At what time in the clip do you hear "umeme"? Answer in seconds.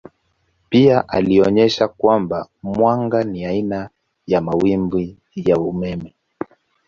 5.57-6.15